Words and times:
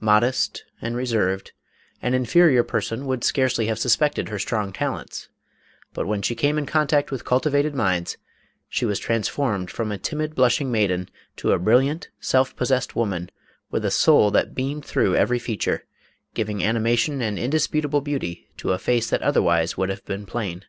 Mod 0.00 0.24
est 0.24 0.64
and 0.80 0.96
reserved, 0.96 1.52
an 2.00 2.14
inferior 2.14 2.64
person 2.64 3.04
would 3.04 3.22
scarcely 3.22 3.66
have 3.66 3.78
suspected 3.78 4.30
her 4.30 4.38
strong 4.38 4.72
talents, 4.72 5.28
but 5.92 6.06
when 6.06 6.22
she 6.22 6.34
came 6.34 6.56
in 6.56 6.64
contact 6.64 7.10
with 7.10 7.26
cultivated 7.26 7.74
minds 7.74 8.16
she 8.66 8.86
was 8.86 8.98
transformed 8.98 9.70
from 9.70 9.92
a 9.92 9.98
timid 9.98 10.34
blushing 10.34 10.72
maiden 10.72 11.10
to 11.36 11.52
a 11.52 11.58
brilliant, 11.58 12.08
self 12.18 12.56
pos 12.56 12.70
sessed 12.70 12.94
woman, 12.96 13.28
with 13.70 13.84
a 13.84 13.90
soul 13.90 14.30
that 14.30 14.54
beamed 14.54 14.86
through 14.86 15.16
every 15.16 15.38
feature, 15.38 15.84
giving 16.32 16.64
animation 16.64 17.20
and 17.20 17.38
indisputable 17.38 18.00
beauty 18.00 18.48
to 18.56 18.72
a 18.72 18.78
face 18.78 19.10
that 19.10 19.20
otherwise 19.20 19.76
would 19.76 19.90
have 19.90 20.02
been 20.06 20.24
plain. 20.24 20.64